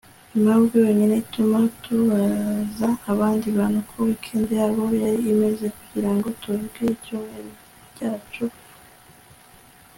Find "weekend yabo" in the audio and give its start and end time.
4.07-4.83